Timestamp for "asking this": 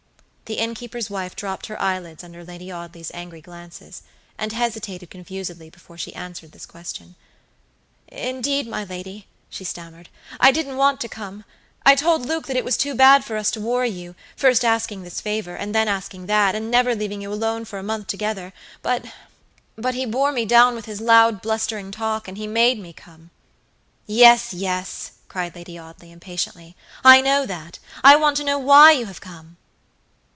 14.65-15.21